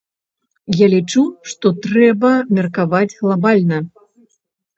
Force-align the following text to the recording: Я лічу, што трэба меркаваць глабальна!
Я 0.83 0.87
лічу, 0.93 1.21
што 1.51 1.71
трэба 1.83 2.31
меркаваць 2.59 3.17
глабальна! 3.21 3.77